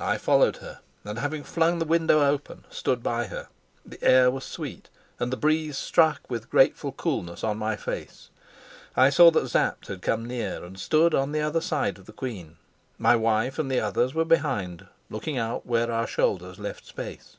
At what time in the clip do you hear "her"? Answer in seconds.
0.64-0.80, 3.26-3.48